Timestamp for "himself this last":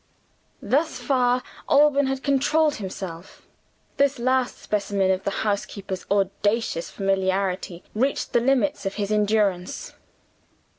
2.77-4.57